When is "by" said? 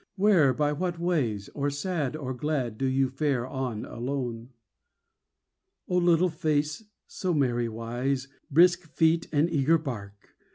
0.51-0.73